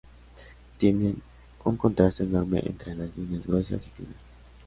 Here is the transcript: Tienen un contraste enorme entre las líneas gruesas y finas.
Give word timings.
Tienen 0.79 1.21
un 1.63 1.77
contraste 1.77 2.23
enorme 2.23 2.59
entre 2.65 2.95
las 2.95 3.15
líneas 3.15 3.45
gruesas 3.45 3.85
y 3.85 3.91
finas. 3.91 4.17